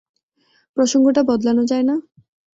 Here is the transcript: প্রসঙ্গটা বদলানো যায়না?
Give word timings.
প্রসঙ্গটা 0.77 1.21
বদলানো 1.29 1.63
যায়না? 1.65 1.95